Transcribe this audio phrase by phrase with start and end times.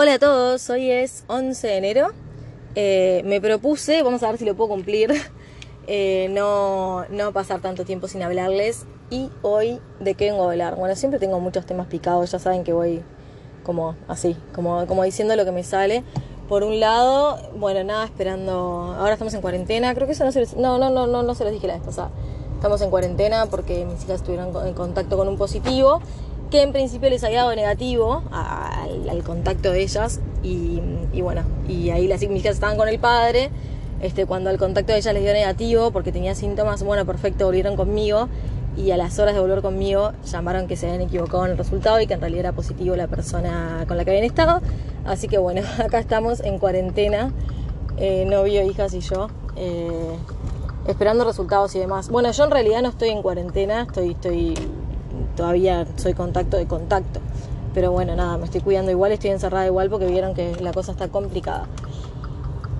[0.00, 2.12] Hola a todos, hoy es 11 de enero.
[2.76, 5.12] Eh, me propuse, vamos a ver si lo puedo cumplir,
[5.88, 8.86] eh, no, no pasar tanto tiempo sin hablarles.
[9.10, 10.76] Y hoy, ¿de qué vengo a hablar?
[10.76, 13.02] Bueno, siempre tengo muchos temas picados, ya saben que voy
[13.64, 16.04] como así, como, como diciendo lo que me sale.
[16.48, 18.94] Por un lado, bueno, nada, esperando.
[18.96, 21.42] Ahora estamos en cuarentena, creo que eso no se No, no, no, no, no se
[21.42, 22.10] los dije la vez pasada.
[22.54, 26.00] Estamos en cuarentena porque mis hijas estuvieron en contacto con un positivo
[26.50, 30.80] que en principio les había dado negativo al, contacto de ellas y,
[31.20, 33.50] bueno, y ahí las hijas estaban con el padre,
[34.00, 37.76] este, cuando el contacto de ellas les dio negativo porque tenía síntomas, bueno, perfecto, volvieron
[37.76, 38.28] conmigo
[38.76, 42.00] y a las horas de volver conmigo llamaron que se habían equivocado en el resultado
[42.00, 44.62] y que en realidad era positivo la persona con la que habían estado,
[45.04, 47.32] así que bueno, acá estamos en cuarentena,
[47.96, 49.28] eh, novio, hijas y yo.
[49.56, 50.16] Eh,
[50.86, 52.08] esperando resultados y demás.
[52.08, 54.54] Bueno, yo en realidad no estoy en cuarentena, estoy, estoy
[55.38, 57.20] todavía soy contacto de contacto.
[57.72, 60.90] Pero bueno, nada, me estoy cuidando igual, estoy encerrada igual porque vieron que la cosa
[60.90, 61.66] está complicada.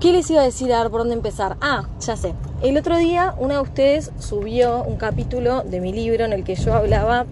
[0.00, 0.72] ¿Qué les iba a decir?
[0.72, 1.56] A ver por dónde empezar.
[1.60, 2.34] Ah, ya sé.
[2.60, 6.56] El otro día una de ustedes subió un capítulo de mi libro en el que
[6.56, 7.26] yo hablaba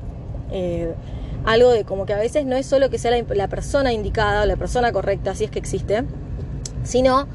[0.52, 0.94] eh,
[1.44, 4.46] algo de como que a veces no es solo que sea la, persona indicada o
[4.46, 6.04] la persona correcta, si es que existe,
[6.84, 7.26] sino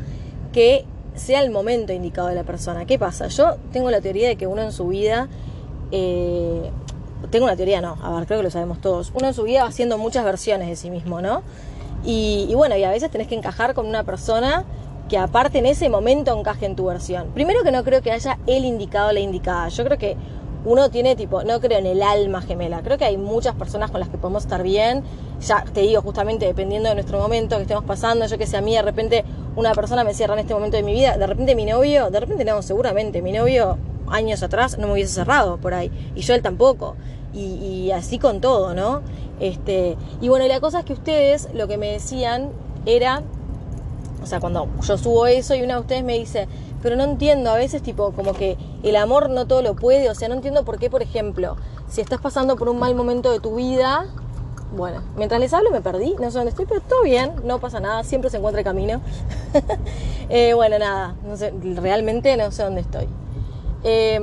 [0.53, 0.85] que
[1.15, 2.85] sea el momento indicado de la persona.
[2.85, 3.27] ¿Qué pasa?
[3.27, 5.27] Yo tengo la teoría de que uno en su vida
[5.91, 6.71] eh,
[7.29, 9.11] tengo una teoría, no, a ver, creo que lo sabemos todos.
[9.13, 11.43] Uno en su vida va haciendo muchas versiones de sí mismo, ¿no?
[12.03, 14.65] Y, bueno, y a veces tenés que encajar con una persona
[15.07, 17.27] que aparte en ese momento encaje en tu versión.
[17.33, 19.67] Primero que no creo que haya el indicado o la indicada.
[19.67, 20.17] Yo creo que
[20.63, 22.81] uno tiene tipo, no creo en el alma gemela.
[22.81, 25.03] Creo que hay muchas personas con las que podemos estar bien.
[25.41, 28.61] Ya te digo, justamente dependiendo de nuestro momento que estemos pasando, yo que sé, a
[28.61, 29.25] mí de repente
[29.55, 32.19] una persona me cierra en este momento de mi vida, de repente mi novio, de
[32.19, 33.77] repente no, seguramente mi novio
[34.11, 35.91] años atrás no me hubiese cerrado por ahí.
[36.15, 36.95] Y yo él tampoco
[37.33, 39.01] y, así con todo, ¿no?
[39.39, 42.49] Este, y bueno, la cosa es que ustedes lo que me decían
[42.85, 43.23] era,
[44.21, 46.47] o sea, cuando yo subo eso y una de ustedes me dice,
[46.81, 50.15] pero no entiendo, a veces tipo como que el amor no todo lo puede, o
[50.15, 51.57] sea, no entiendo por qué, por ejemplo,
[51.89, 54.07] si estás pasando por un mal momento de tu vida,
[54.75, 57.79] bueno, mientras les hablo me perdí, no sé dónde estoy, pero todo bien, no pasa
[57.79, 59.01] nada, siempre se encuentra el camino.
[60.33, 63.05] Eh, bueno, nada, no sé, realmente no sé dónde estoy.
[63.83, 64.19] Eh,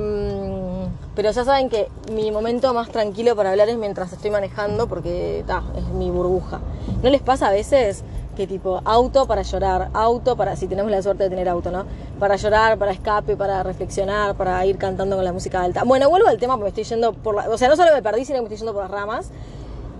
[1.19, 5.39] pero ya saben que mi momento más tranquilo para hablar es mientras estoy manejando porque
[5.39, 6.61] es mi burbuja.
[7.03, 8.05] ¿No les pasa a veces
[8.37, 11.83] que tipo auto para llorar, auto para, si tenemos la suerte de tener auto, ¿no?
[12.19, 15.83] Para llorar, para escape, para reflexionar, para ir cantando con la música alta.
[15.83, 17.49] Bueno, vuelvo al tema porque me estoy yendo por la...
[17.49, 19.31] O sea, no solo me perdí, sino que me estoy yendo por las ramas.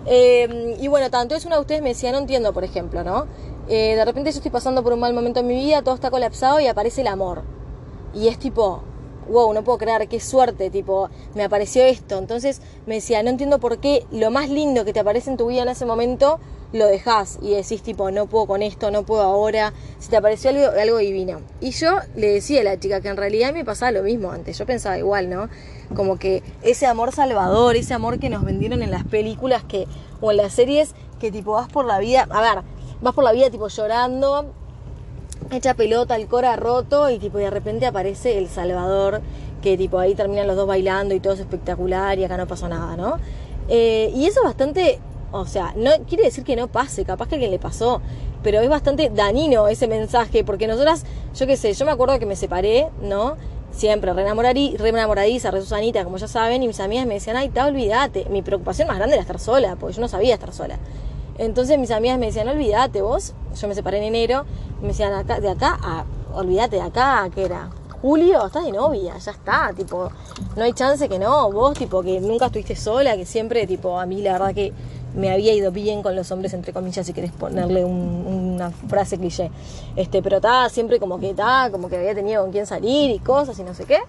[0.05, 3.27] Eh, y bueno, tanto es una de ustedes me decía, no entiendo, por ejemplo, ¿no?
[3.67, 6.09] Eh, de repente yo estoy pasando por un mal momento en mi vida, todo está
[6.09, 7.41] colapsado y aparece el amor.
[8.13, 8.83] Y es tipo,
[9.29, 12.17] wow, no puedo creer, qué suerte, tipo, me apareció esto.
[12.17, 15.47] Entonces me decía, no entiendo por qué lo más lindo que te aparece en tu
[15.47, 16.39] vida en ese momento
[16.71, 20.51] lo dejas y decís tipo, no puedo con esto, no puedo ahora, si te apareció
[20.51, 21.41] algo, algo divino.
[21.61, 24.57] Y yo le decía a la chica que en realidad me pasaba lo mismo antes,
[24.57, 25.49] yo pensaba igual, ¿no?
[25.95, 29.87] Como que ese amor salvador, ese amor que nos vendieron en las películas que,
[30.21, 32.63] o en las series, que tipo vas por la vida, a ver,
[33.01, 34.53] vas por la vida tipo llorando,
[35.51, 39.21] hecha pelota, el cora roto y tipo de repente aparece El Salvador,
[39.61, 42.67] que tipo ahí terminan los dos bailando y todo es espectacular y acá no pasó
[42.67, 43.17] nada, ¿no?
[43.67, 44.99] Eh, y eso es bastante,
[45.31, 48.01] o sea, no quiere decir que no pase, capaz que a alguien le pasó,
[48.43, 51.03] pero es bastante danino ese mensaje, porque nosotras,
[51.35, 53.35] yo qué sé, yo me acuerdo que me separé, ¿no?
[53.71, 57.49] Siempre re, re enamoradiza, re Susanita, como ya saben, y mis amigas me decían, ay,
[57.49, 58.25] ta, olvídate.
[58.29, 60.79] Mi preocupación más grande era estar sola, porque yo no sabía estar sola.
[61.39, 64.45] Entonces mis amigas me decían, olvídate vos, yo me separé en enero,
[64.81, 67.69] me decían, acá, de acá a, olvídate de acá, que era?
[68.01, 70.09] Julio, estás de novia, ya está, tipo,
[70.57, 74.05] no hay chance que no, vos, tipo, que nunca estuviste sola, que siempre, tipo, a
[74.05, 74.73] mí la verdad que
[75.15, 79.49] me había ido bien con los hombres, entre comillas, si querés ponerle una frase cliché.
[79.95, 83.19] Este, pero estaba siempre como que estaba, como que había tenido con quién salir y
[83.19, 83.99] cosas y no sé qué.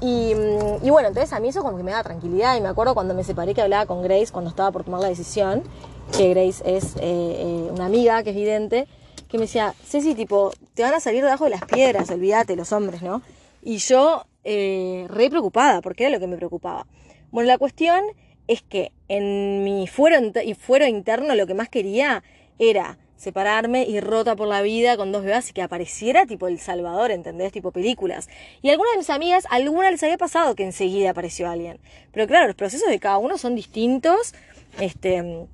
[0.00, 0.34] Y,
[0.82, 2.56] y, bueno, entonces a mí eso como que me da tranquilidad.
[2.56, 5.08] Y me acuerdo cuando me separé que hablaba con Grace cuando estaba por tomar la
[5.08, 5.62] decisión
[6.16, 8.86] que Grace es eh, eh, una amiga que es vidente,
[9.28, 12.72] que me decía, Ceci, tipo, te van a salir debajo de las piedras, olvídate, los
[12.72, 13.22] hombres, ¿no?
[13.62, 16.86] Y yo, eh, re preocupada, porque era lo que me preocupaba.
[17.30, 18.02] Bueno, la cuestión
[18.48, 20.18] es que en mi fuero,
[20.58, 22.22] fuero interno lo que más quería
[22.58, 26.58] era separarme y rota por la vida con dos bebés y que apareciera tipo El
[26.58, 27.52] Salvador, ¿entendés?
[27.52, 28.28] Tipo películas.
[28.62, 31.78] Y algunas de mis amigas, alguna les había pasado que enseguida apareció alguien.
[32.10, 34.34] Pero claro, los procesos de cada uno son distintos.
[34.80, 35.46] Este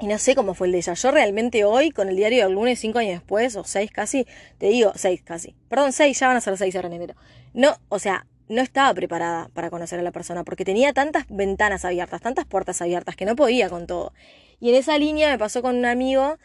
[0.00, 0.94] y no sé cómo fue el de ella.
[0.94, 4.26] Yo realmente hoy, con el diario del lunes, cinco años después, o seis casi,
[4.58, 5.54] te digo, seis casi.
[5.68, 7.14] Perdón, seis, ya van a ser seis ahora en enero.
[7.52, 11.84] No, o sea, no estaba preparada para conocer a la persona, porque tenía tantas ventanas
[11.84, 14.12] abiertas, tantas puertas abiertas, que no podía con todo.
[14.58, 16.38] Y en esa línea me pasó con un amigo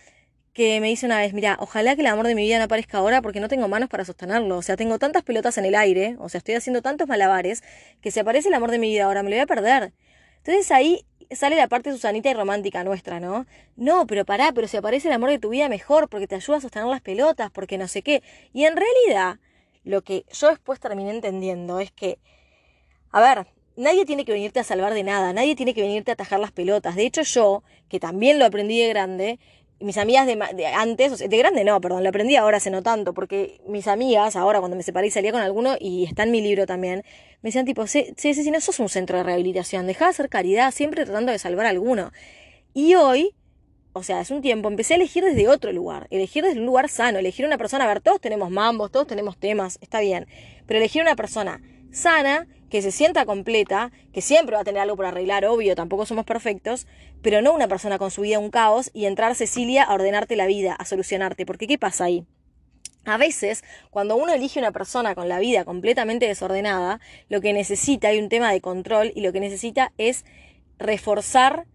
[0.54, 3.00] que me dice una vez, mira, ojalá que el amor de mi vida no aparezca
[3.00, 4.58] ahora porque no tengo manos para sostenerlo.
[4.58, 7.64] O sea, tengo tantas pelotas en el aire, o sea, estoy haciendo tantos malabares,
[8.02, 9.94] que si aparece el amor de mi vida ahora me lo voy a perder.
[10.38, 13.46] Entonces ahí sale la parte susanita y romántica nuestra, ¿no?
[13.76, 16.58] No, pero pará, pero si aparece el amor de tu vida mejor, porque te ayuda
[16.58, 18.24] a sostener las pelotas, porque no sé qué.
[18.54, 19.40] Y en realidad,
[19.84, 22.20] lo que yo después terminé entendiendo es que,
[23.12, 26.14] a ver, nadie tiene que venirte a salvar de nada, nadie tiene que venirte a
[26.14, 26.96] atajar las pelotas.
[26.96, 29.40] De hecho, yo, que también lo aprendí de grande,
[29.80, 33.60] mis amigas de, antes, de grande no, perdón, lo aprendí ahora hace no tanto, porque
[33.68, 36.66] mis amigas, ahora cuando me separé y salía con alguno, y está en mi libro
[36.66, 37.04] también,
[37.42, 40.30] me decían tipo, sí, sí, sí, no sos un centro de rehabilitación, dejá de hacer
[40.30, 42.12] caridad, siempre tratando de salvar a alguno.
[42.74, 43.36] Y hoy,
[43.94, 46.90] o sea, hace un tiempo, empecé a elegir desde otro lugar, elegir desde un lugar
[46.90, 50.28] sano, elegir una persona, a ver, todos tenemos mambos, todos tenemos temas, está bien,
[50.66, 51.62] pero elegir una persona
[51.92, 56.06] sana, que se sienta completa, que siempre va a tener algo por arreglar, obvio, tampoco
[56.06, 56.88] somos perfectos,
[57.22, 60.48] pero no una persona con su vida un caos y entrar Cecilia a ordenarte la
[60.48, 62.26] vida, a solucionarte, porque ¿qué pasa ahí?
[63.06, 68.08] A veces, cuando uno elige una persona con la vida completamente desordenada, lo que necesita,
[68.08, 70.26] hay un tema de control y lo que necesita es
[70.80, 71.68] reforzar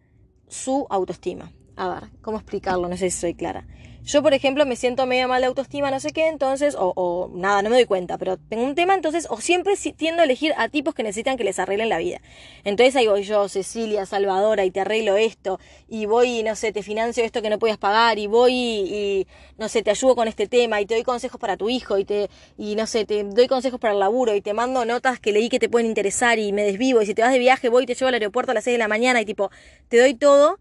[0.48, 1.52] su autoestima.
[1.76, 2.88] A ver, ¿cómo explicarlo?
[2.88, 3.64] No sé si soy clara.
[4.02, 7.60] Yo, por ejemplo, me siento medio mal de autoestima, no sé qué, entonces, o, nada,
[7.62, 10.68] no me doy cuenta, pero tengo un tema, entonces, o siempre tiendo a elegir a
[10.68, 12.20] tipos que necesitan que les arreglen la vida.
[12.64, 16.82] Entonces ahí voy yo, Cecilia, Salvadora, y te arreglo esto, y voy, no sé, te
[16.82, 19.26] financio esto que no puedes pagar, y voy y,
[19.58, 22.04] no sé, te ayudo con este tema, y te doy consejos para tu hijo, y
[22.04, 25.32] te, y no sé, te doy consejos para el laburo, y te mando notas que
[25.32, 27.84] leí que te pueden interesar, y me desvivo, y si te vas de viaje, voy
[27.84, 29.50] y te llevo al aeropuerto a las 6 de la mañana, y tipo,
[29.88, 30.58] te doy todo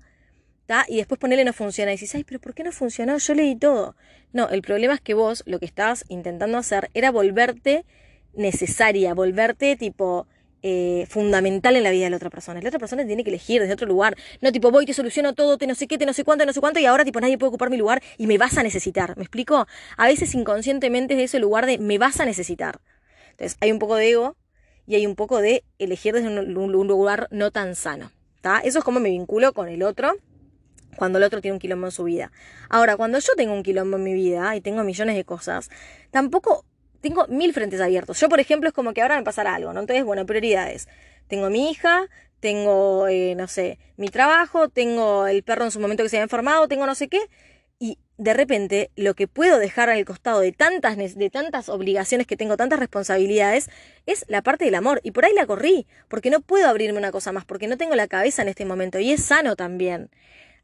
[0.88, 1.92] y después ponerle no funciona.
[1.92, 3.18] Y dices, ay, pero ¿por qué no funcionó?
[3.18, 3.96] Yo leí todo.
[4.34, 7.86] No, el problema es que vos lo que estabas intentando hacer era volverte
[8.34, 10.28] necesaria, volverte tipo
[10.62, 12.62] eh, fundamental en la vida de la otra persona.
[12.62, 14.16] La otra persona tiene que elegir desde otro lugar.
[14.42, 16.54] No tipo, voy, te soluciono todo, te no sé qué, te no sé cuánto, no
[16.54, 19.18] sé cuánto, y ahora tipo nadie puede ocupar mi lugar y me vas a necesitar.
[19.18, 19.68] ¿Me explico?
[19.98, 22.80] A veces inconscientemente es de ese lugar de me vas a necesitar.
[23.32, 24.36] Entonces hay un poco de ego
[24.86, 28.12] y hay un poco de elegir desde un, lugar no tan sano.
[28.36, 28.60] ¿Está?
[28.60, 30.14] Eso es como me vinculo con el otro
[30.96, 32.32] cuando el otro tiene un quilombo en su vida.
[32.70, 35.70] Ahora, cuando yo tengo un quilombo en mi vida y tengo millones de cosas,
[36.12, 36.66] tampoco
[37.02, 38.20] tengo mil frentes abiertos.
[38.20, 39.80] Yo, por ejemplo, es como que ahora me pasará algo, ¿no?
[39.80, 40.88] Entonces, bueno, prioridades.
[41.28, 42.08] Tengo mi hija,
[42.40, 46.24] tengo, eh, no sé, mi trabajo, tengo el perro en su momento que se había
[46.24, 47.20] enfermado, tengo no sé qué.
[47.82, 52.36] Y de repente, lo que puedo dejar al costado de tantas, de tantas obligaciones que
[52.36, 53.70] tengo, tantas responsabilidades,
[54.06, 55.00] es la parte del amor.
[55.04, 57.96] Y por ahí la corrí, porque no puedo abrirme una cosa más, porque no tengo
[57.96, 59.00] la cabeza en este momento.
[59.00, 60.10] Y es sano también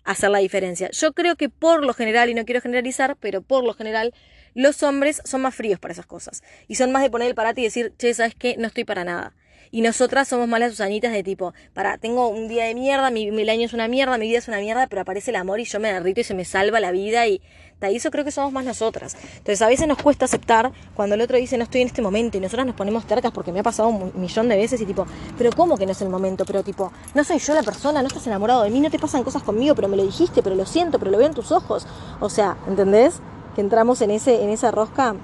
[0.05, 0.89] hacer la diferencia.
[0.91, 4.13] Yo creo que por lo general, y no quiero generalizar, pero por lo general,
[4.53, 6.43] los hombres son más fríos para esas cosas.
[6.67, 8.55] Y son más de poner el parate y decir, che, ¿sabes qué?
[8.57, 9.35] No estoy para nada.
[9.71, 13.31] Y nosotras somos más las Susanitas de tipo, para, tengo un día de mierda, mi,
[13.31, 15.65] mi año es una mierda, mi vida es una mierda, pero aparece el amor y
[15.65, 17.41] yo me derrito y se me salva la vida y
[17.81, 19.15] y eso creo que somos más nosotras.
[19.37, 22.37] Entonces a veces nos cuesta aceptar cuando el otro dice no estoy en este momento
[22.37, 25.05] y nosotras nos ponemos tercas porque me ha pasado un millón de veces y tipo,
[25.37, 26.45] pero ¿cómo que no es el momento?
[26.45, 29.23] Pero tipo, no soy yo la persona, no estás enamorado de mí, no te pasan
[29.23, 31.85] cosas conmigo, pero me lo dijiste, pero lo siento, pero lo veo en tus ojos.
[32.19, 33.19] O sea, ¿entendés?
[33.55, 35.15] Que entramos en, ese, en esa rosca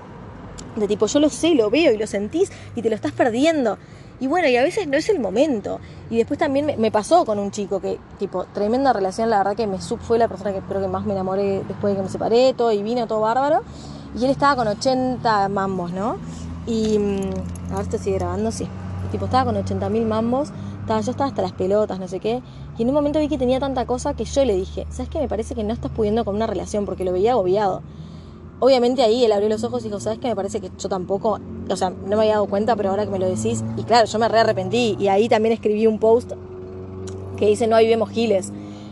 [0.76, 3.78] de tipo, yo lo sé, lo veo y lo sentís y te lo estás perdiendo.
[4.22, 5.80] Y bueno, y a veces no es el momento.
[6.10, 9.68] Y después también me, pasó con un chico que, tipo, tremenda relación, la verdad que
[9.68, 12.10] me sub fue la persona que espero que más me enamoré después de que me
[12.10, 13.62] separé, todo y vino todo bárbaro.
[14.18, 16.16] Y él estaba con 80 mambos, ¿no?
[16.66, 16.98] Y.
[16.98, 18.68] Mm, a ver si sigue grabando, sí.
[19.12, 20.54] tipo, estaba con 80 mil mambos.
[21.00, 22.42] Yo estaba hasta las pelotas, no sé qué.
[22.78, 25.20] Y en un momento vi que tenía tanta cosa que yo le dije, ¿sabes qué?
[25.20, 27.82] Me parece que no estás pudiendo con una relación porque lo veía agobiado.
[28.60, 30.28] Obviamente ahí él abrió los ojos y dijo, ¿sabes qué?
[30.28, 31.40] Me parece que yo tampoco,
[31.74, 34.06] o sea, no me había dado cuenta, pero ahora que me lo decís, y claro,
[34.06, 34.98] yo me re arrepentí.
[35.00, 36.32] Y ahí también escribí un post
[37.38, 38.52] que dice, no, ahí vemos giles.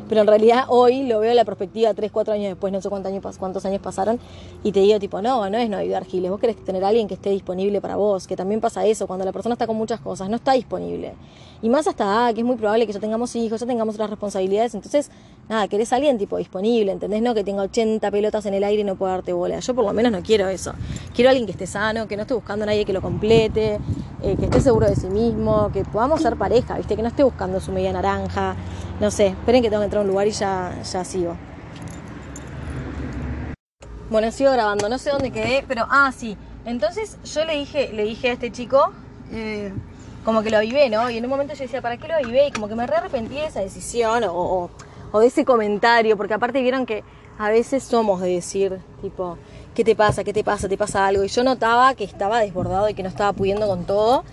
[0.10, 2.90] Pero en realidad hoy lo veo en la perspectiva 3, 4 años después, no sé
[2.90, 4.20] cuántos años, cuántos años pasaron,
[4.64, 7.08] y te digo tipo, no, no es no ayudar giles, vos querés tener a alguien
[7.08, 10.00] que esté disponible para vos, que también pasa eso, cuando la persona está con muchas
[10.00, 11.14] cosas, no está disponible.
[11.62, 14.10] Y más hasta, ah, que es muy probable que ya tengamos hijos, ya tengamos otras
[14.10, 15.12] responsabilidades, entonces,
[15.50, 17.22] nada, querés a alguien tipo disponible, ¿entendés?
[17.22, 19.60] No que tenga 80 pelotas en el aire y no pueda darte bola.
[19.60, 20.74] Yo por lo menos no quiero eso.
[21.14, 23.80] Quiero alguien que esté sano, que no esté buscando a nadie que lo complete,
[24.22, 26.96] eh, que esté seguro de sí mismo, que podamos ser pareja, ¿viste?
[26.96, 28.56] Que no esté buscando su media naranja.
[29.00, 31.36] No sé, esperen que tengo que entrar a un lugar y ya, ya sigo.
[34.10, 36.36] Bueno, sigo grabando, no sé dónde quedé, pero ah, sí.
[36.66, 38.92] Entonces yo le dije, le dije a este chico,
[39.32, 39.72] eh,
[40.26, 41.10] como que lo avivé, ¿no?
[41.10, 42.48] Y en un momento yo decía, ¿para qué lo avivé?
[42.48, 44.70] Y como que me re arrepentí de esa decisión o,
[45.12, 47.04] o, de ese comentario, porque aparte vieron que
[47.38, 49.38] a veces somos de decir, tipo,
[49.74, 50.26] ¿qué te pasa?
[50.26, 50.68] ¿Qué te pasa?
[50.68, 51.24] ¿Te pasa algo?
[51.24, 54.26] Y yo notaba que estaba desbordado y que no estaba pudiendo con todo.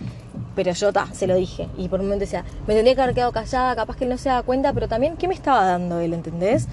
[0.56, 1.68] Pero yo ta, se lo dije.
[1.78, 4.18] Y por un momento decía, me tendría que haber quedado callada, capaz que él no
[4.18, 6.12] se da cuenta, pero también, ¿qué me estaba dando él?
[6.14, 6.66] ¿Entendés?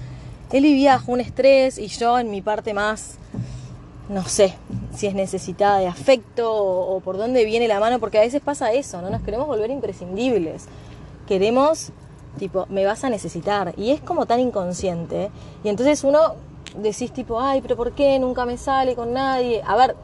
[0.52, 3.16] él vivía bajo un estrés y yo en mi parte más,
[4.08, 4.54] no sé,
[4.94, 8.72] si es necesitada de afecto o, por dónde viene la mano, porque a veces pasa
[8.72, 9.10] eso, ¿no?
[9.10, 10.66] Nos queremos volver imprescindibles.
[11.26, 11.90] Queremos,
[12.38, 13.74] tipo, me vas a necesitar.
[13.76, 15.30] Y es como tan inconsciente.
[15.64, 16.34] Y entonces uno
[16.76, 19.60] decís tipo, ay, pero ¿por qué nunca me sale con nadie?
[19.66, 19.96] A ver,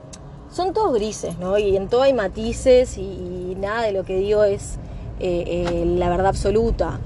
[0.51, 1.59] son todos grises, ¿no?
[1.59, 4.79] Y en todo hay matices y, nada de lo que digo es
[5.21, 6.99] eh, eh, la verdad absoluta.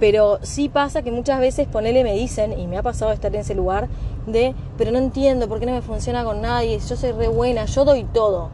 [0.00, 3.40] Pero sí pasa que muchas veces ponele me dicen, y me ha pasado estar en
[3.40, 3.88] ese lugar,
[4.26, 7.64] de, pero no entiendo por qué no me funciona con nadie, yo soy re buena,
[7.64, 8.50] yo doy todo.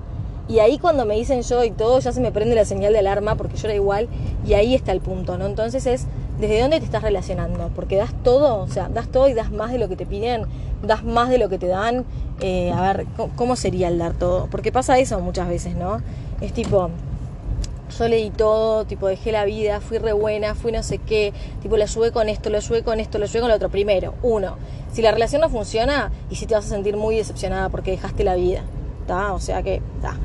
[0.48, 2.98] Y ahí cuando me dicen yo doy todo, ya se me prende la señal de
[2.98, 4.08] alarma porque yo era igual,
[4.46, 5.46] y ahí está el punto, ¿no?
[5.46, 6.06] Entonces es,
[6.40, 7.70] ¿desde dónde te estás relacionando?
[7.74, 10.44] Porque das todo, o sea, das todo y das más de lo que te piden,
[10.82, 12.04] das más de lo que te dan.
[12.40, 13.06] Eh, a ver,
[13.36, 14.48] ¿cómo sería el dar todo?
[14.50, 16.00] Porque pasa eso muchas veces, ¿no?
[16.40, 16.90] Es tipo,
[17.98, 21.32] yo leí todo, tipo dejé la vida, fui re buena, fui no sé qué,
[21.62, 23.68] tipo lo ayudé con esto, lo ayudé con esto, lo ayudé con lo otro.
[23.70, 24.56] Primero, uno,
[24.92, 28.24] si la relación no funciona y si te vas a sentir muy decepcionada porque dejaste
[28.24, 28.62] la vida,
[29.00, 29.32] ¿está?
[29.32, 30.18] O sea que, está.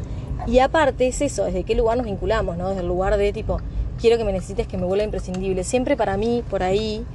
[0.47, 2.69] Y aparte es eso, desde qué lugar nos vinculamos, ¿no?
[2.69, 3.59] Desde el lugar de tipo,
[3.99, 5.63] quiero que me necesites, que me vuelva imprescindible.
[5.63, 7.05] Siempre para mí, por ahí,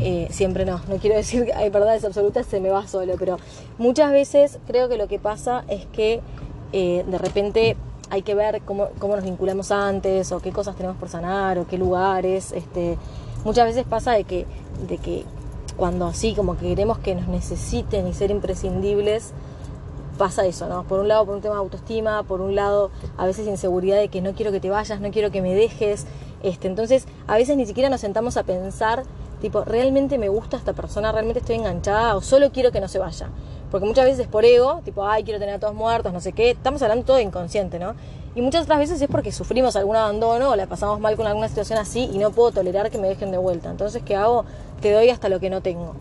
[0.00, 3.38] eh, siempre no, no quiero decir que hay verdades absolutas, se me va solo, pero
[3.78, 6.20] muchas veces creo que lo que pasa es que
[6.72, 7.76] eh, de repente
[8.10, 11.66] hay que ver cómo, cómo, nos vinculamos antes o qué cosas tenemos por sanar o
[11.66, 12.52] qué lugares.
[12.52, 12.98] Este,
[13.44, 14.46] muchas veces pasa de que,
[14.88, 15.24] de que
[15.76, 19.32] cuando así como que queremos que nos necesiten y ser imprescindibles,
[20.18, 20.82] pasa eso, ¿no?
[20.84, 24.08] Por un lado por un tema de autoestima, por un lado a veces inseguridad de
[24.08, 26.06] que no quiero que te vayas, no quiero que me dejes.
[26.42, 29.04] Este, entonces a veces ni siquiera nos sentamos a pensar,
[29.40, 31.12] tipo, ¿realmente me gusta esta persona?
[31.12, 32.16] ¿Realmente estoy enganchada?
[32.16, 33.28] ¿O solo quiero que no se vaya?
[33.70, 36.50] Porque muchas veces por ego, tipo, ay, quiero tener a todos muertos, no sé qué,
[36.50, 37.94] estamos hablando todo inconsciente, ¿no?
[38.34, 41.48] Y muchas otras veces es porque sufrimos algún abandono o la pasamos mal con alguna
[41.48, 43.70] situación así y no puedo tolerar que me dejen de vuelta.
[43.70, 44.44] Entonces, ¿qué hago?
[44.80, 45.94] Te doy hasta lo que no tengo,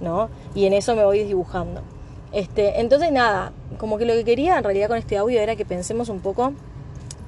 [0.00, 0.28] ¿no?
[0.54, 1.80] Y en eso me voy dibujando.
[2.32, 5.64] Este, entonces, nada, como que lo que quería en realidad con este audio era que
[5.64, 6.52] pensemos un poco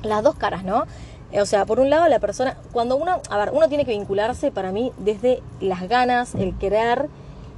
[0.02, 0.84] las dos caras, ¿no?
[1.32, 4.50] O sea, por un lado la persona, cuando uno, a ver, uno tiene que vincularse
[4.50, 7.08] para mí desde las ganas, el querer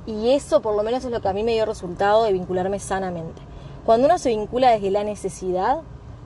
[0.07, 2.79] y eso por lo menos es lo que a mí me dio resultado de vincularme
[2.79, 3.41] sanamente.
[3.85, 5.79] Cuando uno se vincula desde la necesidad,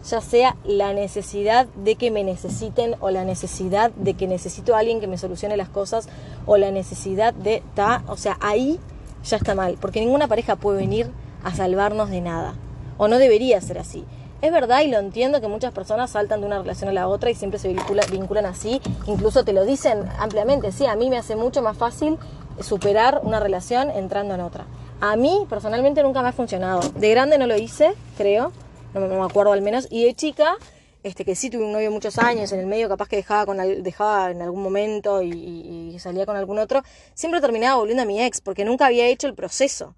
[0.08, 4.78] ya sea la necesidad de que me necesiten o la necesidad de que necesito a
[4.78, 6.08] alguien que me solucione las cosas
[6.46, 8.78] o la necesidad de ta, o sea, ahí
[9.24, 11.10] ya está mal, porque ninguna pareja puede venir
[11.42, 12.54] a salvarnos de nada,
[12.98, 14.04] o no debería ser así.
[14.42, 17.30] Es verdad y lo entiendo que muchas personas saltan de una relación a la otra
[17.30, 21.36] y siempre se vinculan así, incluso te lo dicen ampliamente, sí, a mí me hace
[21.36, 22.18] mucho más fácil
[22.60, 24.66] superar una relación entrando en otra.
[25.00, 26.80] A mí personalmente nunca me ha funcionado.
[26.96, 28.52] De grande no lo hice, creo,
[28.94, 30.56] no me, acuerdo al menos, y de chica,
[31.02, 33.58] este que sí tuve un novio muchos años, en el medio capaz que dejaba, con,
[33.82, 36.82] dejaba en algún momento y, salía con algún otro,
[37.14, 39.94] siempre terminaba volviendo a mi ex, porque nunca había hecho el proceso.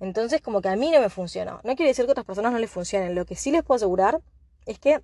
[0.00, 1.60] Entonces como que a mí no me funcionó.
[1.64, 3.14] No quiere decir que a otras personas no les funcionen.
[3.14, 4.20] Lo que sí les puedo asegurar
[4.66, 5.00] es que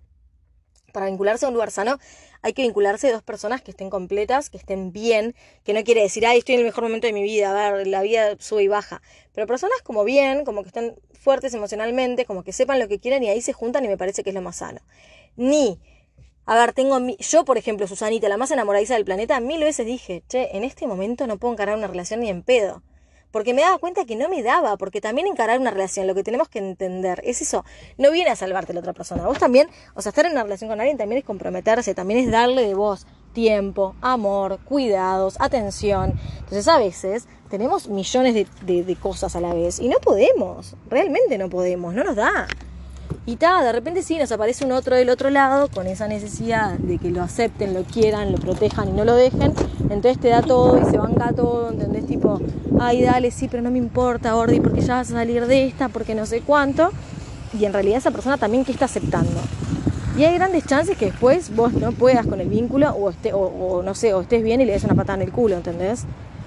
[0.95, 1.99] para vincularse a un lugar sano
[2.41, 5.35] hay que vincularse de dos personas que estén completas, que estén bien,
[5.65, 7.87] que no quiere decir, ay, estoy en el mejor momento de mi vida, a ver,
[7.87, 12.45] la vida sube y baja, pero personas como bien, como que estén fuertes emocionalmente, como
[12.45, 14.43] que sepan lo que quieren y ahí se juntan y me parece que es lo
[14.43, 14.81] más sano.
[15.37, 15.81] Ni,
[16.45, 20.23] a ver, tengo, yo por ejemplo, Susanita, la más enamoradiza del planeta, mil veces dije,
[20.29, 22.83] che, en este momento no puedo encarar una relación ni en pedo
[23.35, 26.23] porque me daba cuenta que no me daba, porque también encarar una relación, lo que
[26.23, 27.65] tenemos que entender es eso,
[27.99, 30.71] no viene a salvarte la otra persona, vos también, o sea, estar en una relación
[30.71, 36.15] con alguien también es comprometerse, también es darle de vos tiempo, amor, cuidados, atención.
[36.39, 41.37] Entonces a veces tenemos millones de, de cosas a la vez y no podemos, realmente
[41.37, 42.47] no podemos, no nos da.
[43.27, 46.73] Y ta, de repente sí, nos aparece un otro del otro lado con esa necesidad
[46.79, 49.53] de que lo acepten, lo quieran, lo protejan y no lo dejen.
[49.91, 52.07] Entonces te da todo y se banca todo, ¿entendés?
[52.07, 52.41] Tipo,
[52.79, 55.89] ay, dale, sí, pero no me importa, Ordi, porque ya vas a salir de esta,
[55.89, 56.91] porque no sé cuánto.
[57.59, 59.41] Y en realidad esa persona también que está aceptando.
[60.17, 63.83] Y hay grandes chances que después vos no puedas con el vínculo o, esté, o,
[63.83, 66.05] no sé, o estés bien y le des una patada en el culo, ¿entendés?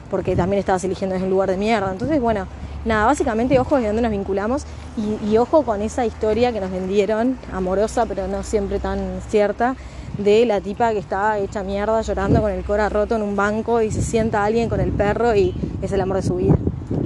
[0.10, 1.92] Porque también estabas eligiendo desde un lugar de mierda.
[1.92, 2.48] Entonces, bueno,
[2.88, 4.64] nada, básicamente ojo desde dónde nos vinculamos
[4.98, 9.76] y, ojo con esa historia que nos vendieron, amorosa pero no siempre tan cierta,
[10.18, 13.82] de la tipa que está hecha mierda llorando con el cora roto en un banco
[13.84, 15.54] y se sienta alguien con el perro y
[15.84, 16.58] es el amor de su vida.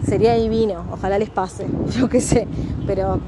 [0.08, 2.48] Sería divino, ojalá les pase, yo qué sé,
[2.88, 3.20] pero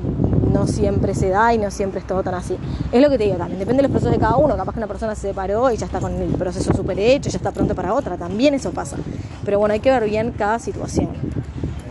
[0.54, 2.56] no siempre se da y no siempre es todo tan así.
[2.92, 4.80] Es lo que te digo también, depende de los procesos de cada uno, capaz que
[4.80, 7.76] una persona se separó y ya está con el proceso súper hecho, ya está pronto
[7.76, 8.96] para otra, también eso pasa.
[9.44, 11.10] Pero bueno, hay que ver bien cada situación.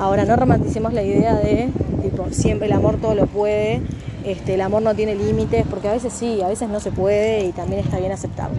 [0.02, 1.68] Ahora, no romanticemos la idea de,
[2.02, 3.80] tipo, siempre el amor todo lo puede,
[4.24, 7.44] este, el amor no tiene límites, porque a veces sí, a veces no se puede
[7.44, 8.58] y también está bien aceptable.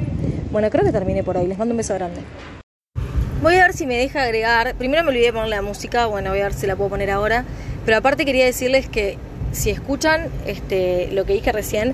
[0.53, 1.45] Bueno, creo que terminé por ahí.
[1.45, 2.21] Les mando un beso grande.
[3.41, 4.73] Voy a ver si me deja agregar.
[4.75, 7.11] Primero me olvidé de poner la música, bueno, voy a ver si la puedo poner
[7.11, 7.43] ahora.
[7.83, 9.17] Pero aparte quería decirles que
[9.51, 11.93] si escuchan este, lo que dije recién,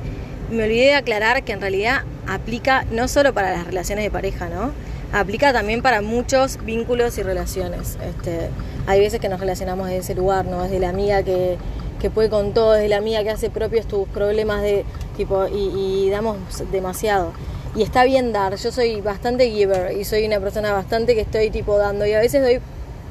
[0.51, 4.47] me olvidé de aclarar que en realidad aplica no solo para las relaciones de pareja,
[4.47, 4.73] ¿no?
[5.11, 7.97] Aplica también para muchos vínculos y relaciones.
[8.07, 8.49] Este,
[8.87, 10.63] hay veces que nos relacionamos desde ese lugar, ¿no?
[10.63, 11.57] Desde la amiga que,
[11.99, 14.85] que puede con todo, desde la amiga que hace propios tus problemas de
[15.17, 16.37] tipo y, y damos
[16.71, 17.33] demasiado
[17.75, 18.55] y está bien dar.
[18.55, 22.19] Yo soy bastante giver y soy una persona bastante que estoy tipo dando y a
[22.19, 22.59] veces doy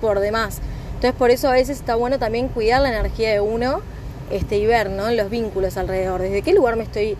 [0.01, 0.61] por demás.
[0.95, 3.81] Entonces por eso a veces está bueno también cuidar la energía de uno
[4.31, 5.11] este, y ver ¿no?
[5.11, 6.23] los vínculos alrededor.
[6.23, 7.17] ¿Desde qué lugar me estoy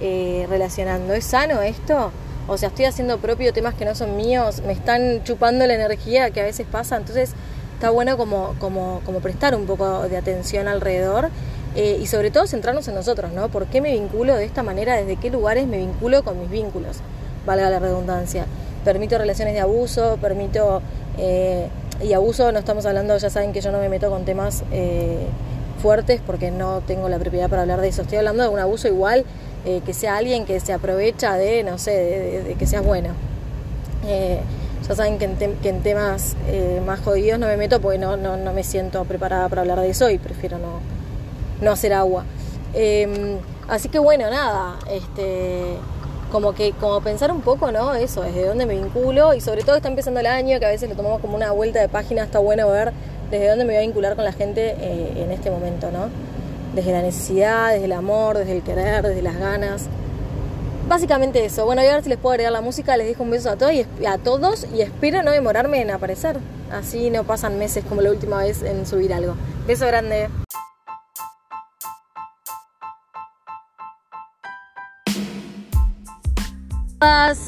[0.00, 1.14] eh, relacionando?
[1.14, 2.10] ¿Es sano esto?
[2.48, 6.30] O sea, estoy haciendo propio temas que no son míos, me están chupando la energía
[6.30, 6.96] que a veces pasa.
[6.96, 7.34] Entonces
[7.82, 11.30] está bueno como, como, como prestar un poco de atención alrededor
[11.74, 13.48] eh, y sobre todo centrarnos en nosotros, ¿no?
[13.48, 14.94] ¿Por qué me vinculo de esta manera?
[14.94, 16.98] ¿Desde qué lugares me vinculo con mis vínculos?
[17.44, 18.46] Valga la redundancia.
[18.84, 20.80] Permito relaciones de abuso, permito...
[21.18, 21.66] Eh,
[22.00, 25.26] y abuso no estamos hablando, ya saben que yo no me meto con temas eh,
[25.82, 28.02] fuertes porque no tengo la propiedad para hablar de eso.
[28.02, 29.24] Estoy hablando de un abuso igual,
[29.64, 33.08] que sea alguien que se aprovecha de, no sé, de, que seas bueno.
[34.88, 36.36] Ya saben que en, temas
[36.84, 39.90] más jodidos no me meto porque no, no, no me siento preparada para hablar de
[39.90, 40.80] eso y prefiero no,
[41.62, 42.24] no hacer agua.
[42.74, 45.76] Em, así que bueno, nada, este,
[46.30, 47.94] como que como pensar un poco, ¿no?
[47.94, 50.88] Eso, desde dónde me vinculo y sobre todo está empezando el año, que a veces
[50.88, 52.92] lo tomamos como una vuelta de página, está bueno ver
[53.30, 56.08] desde dónde me voy a vincular con la gente eh, en este momento, ¿no?
[56.74, 59.88] Desde la necesidad, desde el amor, desde el querer, desde las ganas.
[60.92, 61.64] Básicamente eso.
[61.64, 62.98] Bueno, voy a ver si les puedo agregar la música.
[62.98, 66.36] Les dejo un beso a todos y a todos y espero no demorarme en aparecer.
[66.70, 69.34] Así no pasan meses como la última vez en subir algo.
[69.66, 70.28] Beso grande.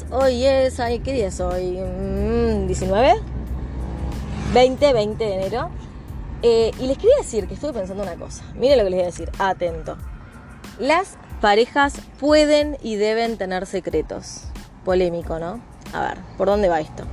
[0.09, 1.77] Hoy es, ay, ¿qué día es hoy?
[1.77, 3.21] ¿19?
[4.55, 5.69] 20, 20 de enero.
[6.41, 8.43] Eh, y les quería decir que estuve pensando una cosa.
[8.55, 9.97] Miren lo que les voy a decir, atento.
[10.79, 14.45] Las parejas pueden y deben tener secretos.
[14.83, 15.59] Polémico, ¿no?
[15.93, 17.03] A ver, ¿por dónde va esto?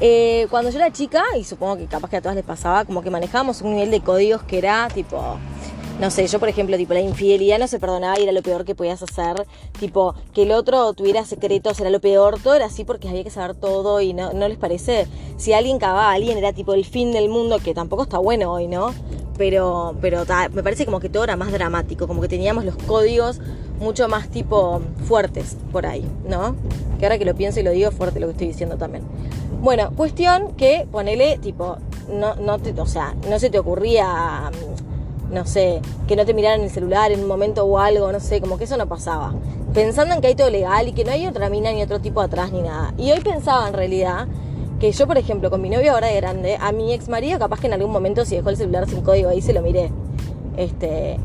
[0.00, 3.02] Eh, cuando yo era chica, y supongo que capaz que a todas les pasaba, como
[3.02, 5.36] que manejábamos un nivel de códigos que era tipo
[6.00, 8.64] no sé, yo por ejemplo, tipo, la infidelidad no se perdonaba y era lo peor
[8.64, 9.46] que podías hacer.
[9.78, 12.40] Tipo, que el otro tuviera secretos era lo peor.
[12.42, 15.06] Todo era así porque había que saber todo y no, no les parece.
[15.36, 18.50] Si alguien cagaba a alguien era tipo el fin del mundo, que tampoco está bueno
[18.50, 18.94] hoy, ¿no?
[19.36, 23.40] Pero, pero me parece como que todo era más dramático, como que teníamos los códigos
[23.78, 26.56] mucho más tipo fuertes por ahí, ¿no?
[26.98, 29.04] Que ahora que lo pienso y lo digo fuerte lo que estoy diciendo también.
[29.60, 31.76] Bueno, cuestión que ponele tipo,
[32.10, 34.50] no, no te, o sea, no se te ocurría
[35.30, 38.40] no sé, que no te miraran el celular en un momento o algo, no sé,
[38.40, 39.34] como que eso no pasaba.
[39.72, 42.20] Pensando en que hay todo legal y que no hay otra mina ni otro tipo
[42.20, 42.92] atrás ni nada.
[42.98, 44.26] Y hoy pensaba en realidad
[44.80, 47.60] que yo, por ejemplo, con mi novio ahora de grande, a mi ex marido capaz
[47.60, 49.92] que en algún momento si dejó el celular sin código ahí se lo miré.
[50.56, 51.18] Este,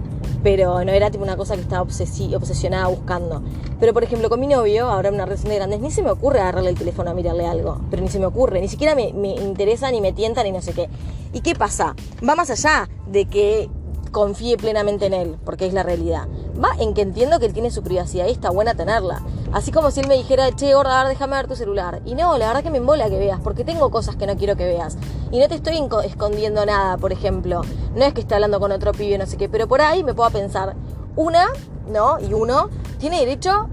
[0.43, 3.41] pero no era tipo una cosa que estaba obsesionada buscando.
[3.79, 6.11] Pero por ejemplo, con mi novio, ahora en una relación de grandes, ni se me
[6.11, 7.81] ocurre agarrarle el teléfono a mirarle algo.
[7.89, 10.61] Pero ni se me ocurre, ni siquiera me, me interesa, ni me tienta, ni no
[10.61, 10.87] sé qué.
[11.33, 11.95] ¿Y qué pasa?
[12.27, 13.69] Va más allá de que
[14.15, 16.29] confíe plenamente en él, porque es la realidad.
[16.57, 19.21] Va en que entiendo que él tiene su privacidad y está buena tenerla.
[19.51, 22.01] Así como si él me dijera, che, gorda, déjame ver tu celular.
[22.05, 24.55] Y no, la verdad que me embola que veas, porque tengo cosas que no quiero
[24.55, 24.97] que veas.
[25.31, 27.59] Y no te estoy escondiendo nada, por ejemplo.
[27.93, 30.13] No es que esté hablando con otro pibe, no sé qué, pero por ahí me
[30.13, 30.77] puedo pensar,
[31.17, 31.47] una,
[31.91, 32.17] ¿no?
[32.21, 33.67] Y uno tiene derecho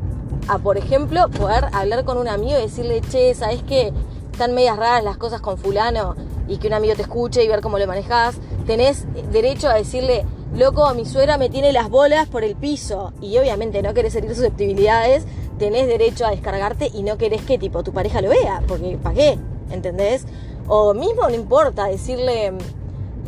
[0.49, 3.93] a, por ejemplo, poder hablar con un amigo y decirle, che, ¿sabes qué?
[4.33, 6.17] Están medias raras las cosas con fulano
[6.49, 10.25] y que un amigo te escuche y ver cómo lo manejas tenés derecho a decirle,
[10.55, 13.13] loco, mi suegra me tiene las bolas por el piso.
[13.21, 15.25] Y obviamente no querés herir susceptibilidades,
[15.59, 19.15] tenés derecho a descargarte y no querés que tipo tu pareja lo vea, porque ¿para
[19.15, 19.39] qué?
[19.71, 20.27] ¿Entendés?
[20.69, 22.53] O mismo no importa decirle,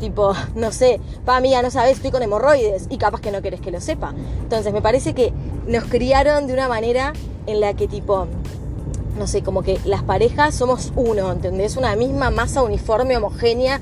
[0.01, 3.61] tipo, no sé, pa amiga, no sabes, estoy con hemorroides y capaz que no querés
[3.61, 4.15] que lo sepa.
[4.43, 5.33] Entonces me parece que
[5.67, 7.13] nos criaron de una manera
[7.47, 8.27] en la que tipo,
[9.19, 11.77] no sé, como que las parejas somos uno, ¿entendés?
[11.77, 13.81] Una misma masa uniforme, homogénea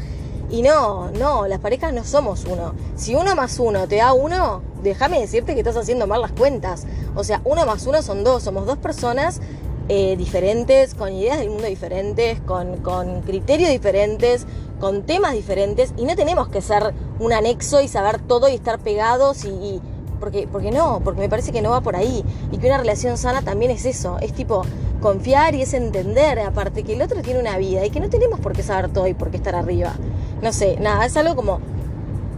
[0.51, 2.75] y no, no, las parejas no somos uno.
[2.95, 6.87] Si uno más uno te da uno, déjame decirte que estás haciendo mal las cuentas.
[7.15, 9.41] O sea, uno más uno son dos, somos dos personas
[9.89, 14.47] eh, diferentes, con ideas del mundo diferentes, con, con criterios diferentes,
[14.79, 18.79] con temas diferentes, y no tenemos que ser un anexo y saber todo y estar
[18.79, 19.81] pegados y,
[20.23, 22.25] porque, porque no, porque me parece que no va por ahí.
[22.53, 24.63] Y que una relación sana también es eso, es tipo
[25.01, 28.39] confiar y es entender, aparte que el otro tiene una vida y que no tenemos
[28.39, 29.95] por qué saber todo y por qué estar arriba.
[30.41, 31.59] No sé, nada, es algo como,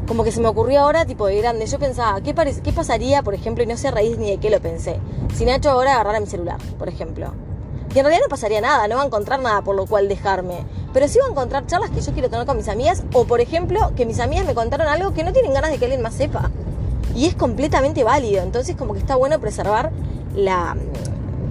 [0.08, 1.66] como que se me ocurrió ahora, tipo de grande.
[1.66, 4.48] Yo pensaba, ¿qué, qué pasaría, por ejemplo, y no sé a raíz ni de qué
[4.48, 4.98] lo pensé,
[5.34, 7.34] si Nacho ahora agarrara mi celular, por ejemplo?
[7.94, 10.64] Y en realidad no pasaría nada, no va a encontrar nada por lo cual dejarme.
[10.94, 13.42] Pero sí va a encontrar charlas que yo quiero tener con mis amigas o, por
[13.42, 16.14] ejemplo, que mis amigas me contaron algo que no tienen ganas de que alguien más
[16.14, 16.50] sepa.
[17.14, 18.42] Y es completamente válido.
[18.42, 19.92] Entonces como que está bueno preservar
[20.34, 20.76] la,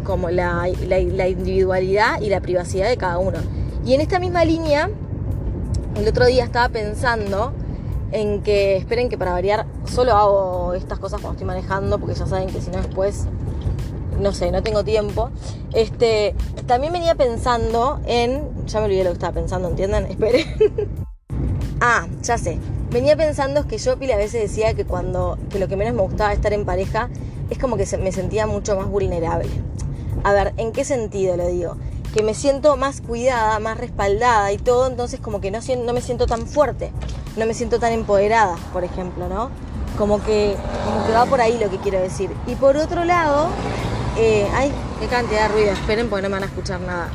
[0.03, 3.39] como la, la individualidad y la privacidad de cada uno.
[3.85, 4.89] Y en esta misma línea,
[5.95, 7.53] el otro día estaba pensando
[8.11, 12.27] en que esperen que para variar solo hago estas cosas cuando estoy manejando porque ya
[12.27, 13.25] saben que si no después
[14.19, 15.31] no sé, no tengo tiempo.
[15.73, 16.35] Este,
[16.67, 20.05] también venía pensando en, ya me olvidé lo que estaba pensando, ¿entienden?
[20.09, 20.47] Esperen.
[21.81, 22.59] ah, ya sé.
[22.93, 26.31] Venía pensando que yo a veces decía que cuando que lo que menos me gustaba
[26.31, 27.09] estar en pareja
[27.49, 29.49] es como que me sentía mucho más vulnerable.
[30.23, 31.75] A ver, ¿en qué sentido lo digo?
[32.13, 36.01] Que me siento más cuidada, más respaldada y todo, entonces como que no, no me
[36.01, 36.91] siento tan fuerte
[37.35, 39.49] no me siento tan empoderada, por ejemplo, ¿no?
[39.97, 42.29] Como que, como que va por ahí lo que quiero decir.
[42.47, 43.47] Y por otro lado,
[44.17, 47.09] eh, ay, qué cantidad de ruido, esperen porque no me van a escuchar nada.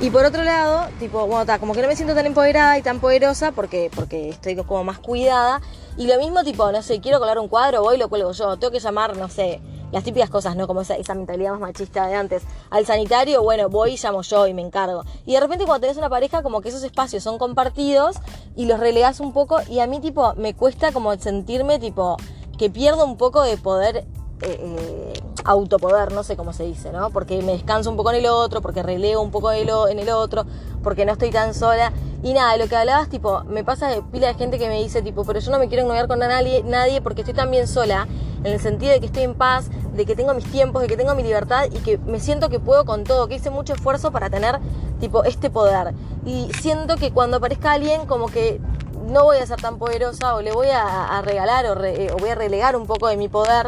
[0.00, 2.82] Y por otro lado, tipo, bueno, está, como que no me siento tan empoderada y
[2.82, 5.62] tan poderosa porque, porque estoy como más cuidada.
[5.96, 8.58] Y lo mismo, tipo, no sé, quiero colar un cuadro, voy y lo cuelgo yo.
[8.58, 9.60] Tengo que llamar, no sé,
[9.92, 10.66] las típicas cosas, ¿no?
[10.66, 12.42] Como esa, esa mentalidad más machista de antes.
[12.70, 15.04] Al sanitario, bueno, voy y llamo yo y me encargo.
[15.24, 18.16] Y de repente cuando tenés una pareja, como que esos espacios son compartidos
[18.56, 22.16] y los relegas un poco y a mí tipo me cuesta como sentirme tipo
[22.58, 24.04] que pierdo un poco de poder
[24.42, 25.12] eh, eh,
[25.44, 27.10] autopoder, no sé cómo se dice, ¿no?
[27.10, 30.44] Porque me descanso un poco en el otro, porque relego un poco en el otro,
[30.82, 31.92] porque no estoy tan sola.
[32.22, 35.02] Y nada, lo que hablabas, tipo, me pasa de pila de gente que me dice,
[35.02, 38.08] tipo, pero yo no me quiero ennoviar con nadie, nadie porque estoy tan bien sola
[38.44, 40.96] en el sentido de que estoy en paz, de que tengo mis tiempos, de que
[40.96, 44.10] tengo mi libertad y que me siento que puedo con todo, que hice mucho esfuerzo
[44.10, 44.58] para tener
[45.00, 45.94] tipo este poder.
[46.24, 48.60] Y siento que cuando aparezca alguien como que
[49.06, 52.34] no voy a ser tan poderosa o le voy a, regalar eh, o, voy a
[52.34, 53.66] relegar un poco de mi poder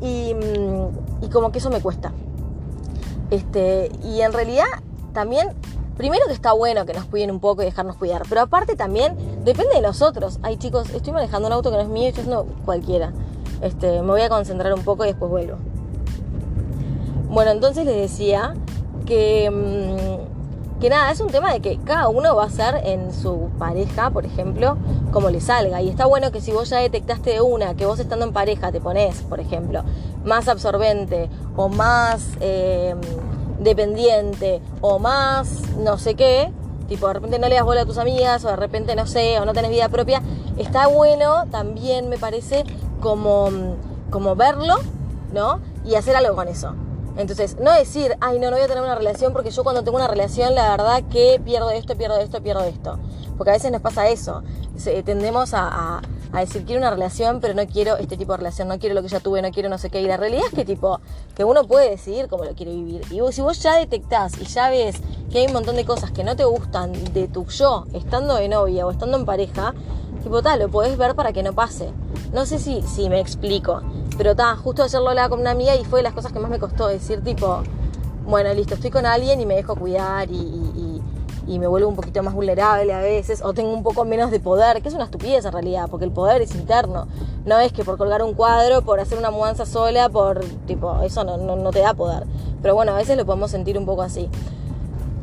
[0.00, 2.12] y, mm, y, como que eso me cuesta.
[3.30, 4.66] Este, y en realidad
[5.12, 5.48] también,
[5.96, 9.16] primero que está bueno que nos cuiden un poco y dejarnos cuidar, pero aparte también
[9.44, 10.38] depende de nosotros.
[10.42, 13.12] Ay chicos, estoy manejando un auto que no es mío estoy haciendo cualquiera.
[13.62, 15.56] Este, me voy a concentrar un poco y después vuelvo.
[17.28, 18.54] Bueno, entonces les decía
[19.06, 20.35] que, mm,
[20.80, 24.10] que nada, es un tema de que cada uno va a ser en su pareja,
[24.10, 24.76] por ejemplo,
[25.10, 25.80] como le salga.
[25.80, 28.70] Y está bueno que si vos ya detectaste de una, que vos estando en pareja
[28.72, 29.82] te pones, por ejemplo,
[30.24, 33.00] más absorbente o más em,
[33.60, 36.52] dependiente o más no sé qué,
[36.88, 39.40] tipo de repente no le das bola a tus amigas o de repente no sé,
[39.40, 40.22] o no tenés vida propia,
[40.58, 42.64] está bueno también me parece
[43.00, 43.48] como,
[44.10, 44.76] como verlo,
[45.32, 45.60] ¿no?
[45.84, 46.74] Y hacer algo con eso.
[47.16, 49.96] Entonces, no decir, ay, no, no voy a tener una relación porque yo cuando tengo
[49.96, 52.98] una relación, la verdad que pierdo esto, pierdo esto, pierdo esto.
[53.38, 54.42] Porque a veces nos pasa eso.
[55.04, 56.02] tendemos a,
[56.32, 59.02] a, decir, quiero una relación, pero no quiero este tipo de relación, no quiero lo
[59.02, 60.02] que ya tuve, no quiero no sé qué.
[60.02, 61.00] Y la realidad es que, tipo,
[61.34, 63.02] que uno puede decidir cómo lo quiere vivir.
[63.10, 64.96] Y vos, si vos ya detectás y ya ves
[65.30, 68.48] que hay un montón de cosas que no te gustan de tu yo, estando de
[68.48, 69.74] novia o estando en pareja,
[70.22, 71.92] tipo, tal, lo podés ver para que no pase.
[72.36, 73.80] No sé si, si me explico,
[74.18, 76.38] pero está, justo ayer lo hablaba con una amiga y fue de las cosas que
[76.38, 77.62] más me costó decir, tipo,
[78.26, 81.00] bueno, listo, estoy con alguien y me dejo cuidar y,
[81.46, 84.38] y, me vuelvo un poquito más vulnerable a veces, o tengo un poco menos de
[84.38, 87.08] poder, que es una estupidez en realidad, porque el poder es interno.
[87.46, 91.24] No es que por colgar un cuadro, por hacer una mudanza sola, por, tipo, eso
[91.24, 92.24] no, no, no te da poder.
[92.60, 94.28] Pero bueno, a veces lo podemos sentir un poco así.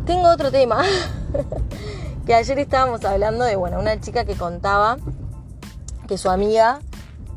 [0.08, 0.82] Tengo otro tema,
[2.26, 4.98] que ayer estábamos hablando de, bueno, una chica que contaba
[6.08, 6.80] que su amiga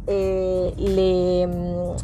[0.06, 1.96] eh, le, mm,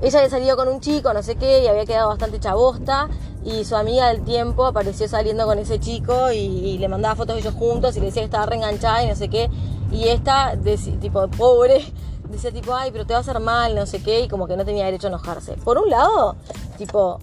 [0.00, 3.08] ella había salido con un chico, no sé qué, y había quedado bastante chabosta.
[3.44, 7.40] Y su amiga del tiempo apareció saliendo con ese chico y, le mandaba fotos de
[7.40, 9.50] ellos juntos y le decía que estaba reenganchada y no sé qué.
[9.90, 10.56] Y esta,
[11.00, 11.84] tipo pobre,
[12.30, 14.56] decía tipo, ay, pero te va a hacer mal, no sé qué, y como que
[14.56, 15.54] no tenía derecho a enojarse.
[15.64, 16.36] Por un lado,
[16.76, 17.18] tipo,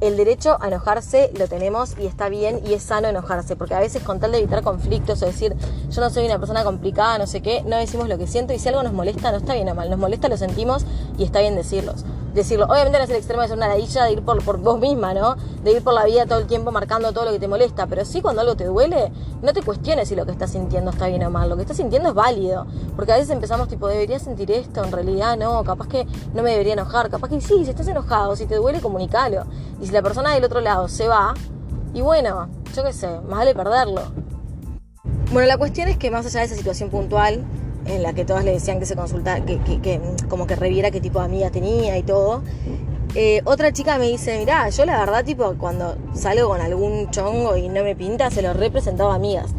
[0.00, 3.80] el derecho a enojarse lo tenemos y está bien y es sano enojarse, porque a
[3.80, 5.54] veces con tal de evitar conflictos o decir
[5.90, 8.58] yo no soy una persona complicada, no sé qué, no decimos lo que siento y
[8.58, 10.84] si algo nos molesta, no está bien o mal, nos molesta, lo sentimos
[11.18, 12.04] y está bien decirlos
[12.38, 12.66] decirlo.
[12.66, 15.14] Obviamente no es el extremo de ser una ladilla de ir por, por vos misma,
[15.14, 15.36] ¿no?
[15.62, 17.86] De ir por la vida todo el tiempo marcando todo lo que te molesta.
[17.86, 21.06] Pero sí cuando algo te duele, no te cuestiones si lo que estás sintiendo está
[21.08, 21.48] bien o mal.
[21.48, 22.66] Lo que estás sintiendo es válido.
[22.96, 26.50] Porque a veces empezamos tipo, debería sentir esto, en realidad no, capaz que no me
[26.50, 27.10] debería enojar.
[27.10, 29.44] Capaz que sí, si estás enojado, si te duele, comunicalo.
[29.80, 31.34] Y si la persona del otro lado se va,
[31.94, 34.02] y bueno, yo qué sé, más vale perderlo.
[35.32, 37.44] Bueno, la cuestión es que más allá de esa situación puntual,
[37.88, 41.18] en la que todas le decían que se consultara, que, como que reviera qué tipo
[41.20, 42.42] de amigas tenía y todo.
[43.14, 47.56] Eh, otra chica me dice, mirá, yo la verdad, tipo, cuando salgo con algún chongo
[47.56, 49.54] y no me pinta, se lo representaba a amigas.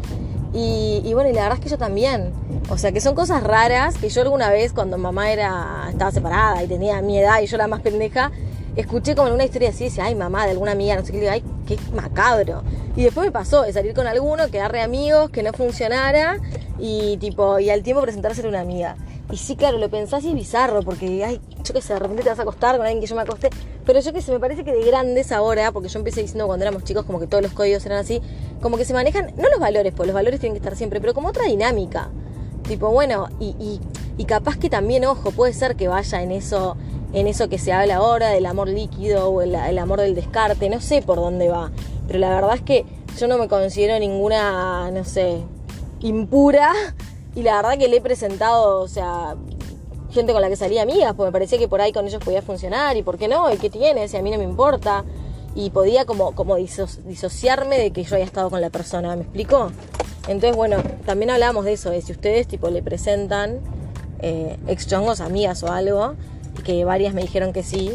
[0.52, 2.32] Y, y, bueno, y la verdad es que yo también.
[2.70, 6.62] O sea, que son cosas raras que yo alguna vez, cuando mamá era estaba separada
[6.62, 8.30] y tenía mi edad y yo la más pendeja,
[8.76, 11.32] escuché como una historia así, decía, ay, mamá, de alguna amiga, no sé qué, digo,
[11.32, 12.62] ay, qué macabro.
[12.96, 16.38] Y después me pasó de salir con alguno, quedar re amigos, que no funcionara
[16.78, 18.96] y tipo, y al tiempo presentárselo a una amiga.
[19.30, 22.24] Y sí, claro, lo pensás y es bizarro, porque, ay, yo qué sé, de repente
[22.24, 23.50] te vas a acostar con alguien que yo me acosté.
[23.86, 26.64] Pero yo que sé, me parece que de grandes ahora, porque yo empecé diciendo cuando
[26.64, 28.20] éramos chicos como que todos los códigos eran así,
[28.60, 31.14] como que se manejan, no los valores, pues los valores tienen que estar siempre, pero
[31.14, 32.10] como otra dinámica.
[32.66, 33.80] Tipo, bueno, y, y,
[34.16, 36.76] y capaz que también, ojo, puede ser que vaya en eso,
[37.12, 40.80] en eso que se habla ahora del amor líquido o el, amor del descarte, no
[40.80, 41.70] sé por dónde va.
[42.06, 42.84] Pero la verdad es que
[43.18, 45.38] yo no me considero ninguna, no sé,
[46.00, 46.72] impura
[47.34, 49.36] y la verdad que le he presentado, o sea,
[50.10, 52.42] gente con la que salía amigas, porque me parecía que por ahí con ellos podía
[52.42, 55.04] funcionar, y por qué no, y qué tienes, y a mí no me importa.
[55.54, 59.72] Y podía como, como disociarme de que yo haya estado con la persona, ¿me explico?
[60.28, 63.58] Entonces, bueno, también hablamos de eso, de si ustedes tipo le presentan
[64.20, 66.14] eh, ex chongos, amigas o algo,
[66.62, 67.92] que varias me dijeron que sí,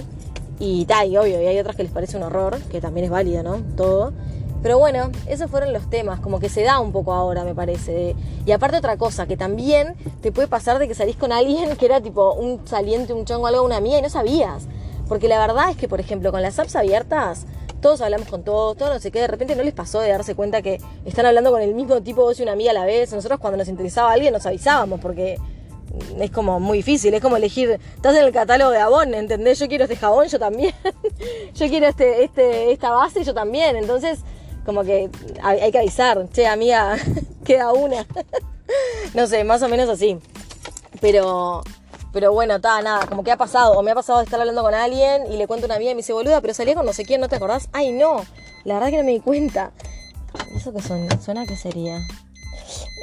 [0.59, 3.11] y tal, y obvio, y hay otras que les parece un horror, que también es
[3.11, 3.57] válido, ¿no?
[3.75, 4.13] Todo.
[4.61, 8.15] Pero bueno, esos fueron los temas, como que se da un poco ahora, me parece.
[8.45, 11.85] Y aparte otra cosa, que también te puede pasar de que salís con alguien que
[11.85, 14.67] era tipo un saliente, un chongo, algo, una amiga y no sabías.
[15.07, 17.45] Porque la verdad es que, por ejemplo, con las apps abiertas,
[17.79, 20.33] todos hablamos con todos, todos no sé qué, de repente no les pasó de darse
[20.33, 23.13] cuenta que están hablando con el mismo tipo vos y una amiga a la vez.
[23.13, 25.37] Nosotros cuando nos interesaba a alguien nos avisábamos porque
[26.19, 29.59] es como muy difícil, es como elegir, estás en el catálogo de Avon, ¿entendés?
[29.59, 30.73] Yo quiero este jabón, yo también.
[31.53, 33.75] yo quiero este, este, esta base, yo también.
[33.75, 34.19] Entonces,
[34.65, 35.09] como que
[35.43, 36.97] hay, que avisar, che, amiga,
[37.45, 38.05] queda una.
[39.13, 40.17] no sé, más o menos así.
[41.01, 41.63] Pero,
[42.11, 43.73] pero bueno, está, nada, como que ha pasado.
[43.73, 45.95] O me ha pasado de estar hablando con alguien y le cuento una amiga y
[45.95, 47.69] me dice, boluda, pero salía con no sé quién, ¿no te acordás?
[47.73, 48.25] Ay, no,
[48.63, 49.71] la verdad que no me di cuenta.
[50.55, 51.21] ¿Eso qué suena?
[51.21, 52.05] ¿Suena qué sería?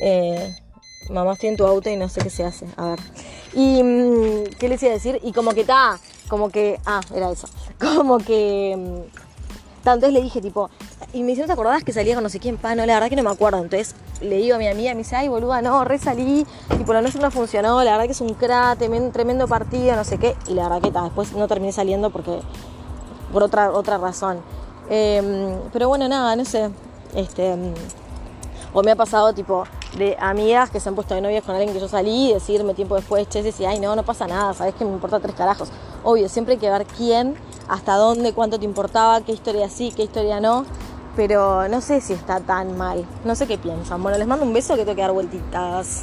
[0.02, 0.61] Eh,
[1.10, 2.66] mamá estoy en tu auto y no sé qué se hace.
[2.76, 2.98] A ver.
[3.54, 5.20] Y, mm, ¿qué les iba a decir?
[5.22, 7.48] Y como que está, como que, ah, era eso.
[7.78, 9.18] Como que, mm,
[9.78, 10.70] entonces le dije tipo,
[11.12, 12.56] y me hicieron, ¿te acordás que salía con no sé quién?
[12.56, 13.58] Pa, no, la verdad que no me acuerdo.
[13.58, 16.46] Entonces le digo a mi amiga, me dice, ay, boluda, no, re salí,
[16.86, 20.18] por la noche no funcionó, la verdad que es un crack, tremendo partido, no sé
[20.18, 20.36] qué.
[20.46, 22.38] Y la verdad que ta, después no terminé saliendo porque,
[23.32, 24.40] por otra, otra razón.
[24.88, 26.70] Em, pero bueno, nada, no sé.
[27.14, 27.56] Este,
[28.72, 29.64] o me ha pasado tipo
[29.96, 32.74] de amigas que se han puesto de novias con alguien que yo salí y decirme
[32.74, 35.68] tiempo después, che, decía, ay, no, no pasa nada, sabes que me importa tres carajos.
[36.04, 37.34] Obvio, siempre hay que ver quién,
[37.68, 40.64] hasta dónde, cuánto te importaba, qué historia sí, qué historia no
[41.16, 43.04] pero no sé si está tan mal.
[43.24, 44.02] No sé qué piensan.
[44.02, 46.02] Bueno, les mando un beso que tengo que dar vueltitas.